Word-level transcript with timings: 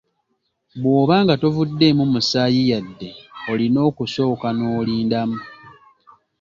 Bw'oba 0.81 1.15
nga 1.23 1.35
tovuddeemu 1.41 2.03
musaayi 2.13 2.61
yadde, 2.71 3.09
olina 3.51 3.79
okusooka 3.89 4.47
n’olindamu. 4.53 5.39